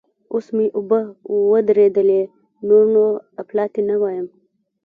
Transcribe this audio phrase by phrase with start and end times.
[0.33, 0.99] اوس مې اوبه
[1.53, 2.21] ودرېدلې؛
[2.67, 3.05] نور نو
[3.41, 4.27] اپلاتي نه وایم.